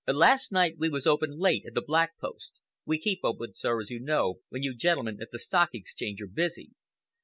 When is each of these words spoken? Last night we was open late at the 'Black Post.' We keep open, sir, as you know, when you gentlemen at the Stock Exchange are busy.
Last 0.07 0.51
night 0.51 0.79
we 0.79 0.89
was 0.89 1.05
open 1.05 1.37
late 1.37 1.63
at 1.67 1.75
the 1.75 1.81
'Black 1.83 2.17
Post.' 2.17 2.59
We 2.87 2.97
keep 2.99 3.19
open, 3.23 3.53
sir, 3.53 3.79
as 3.81 3.91
you 3.91 3.99
know, 3.99 4.39
when 4.49 4.63
you 4.63 4.73
gentlemen 4.75 5.19
at 5.21 5.29
the 5.29 5.37
Stock 5.37 5.75
Exchange 5.75 6.23
are 6.23 6.27
busy. 6.27 6.71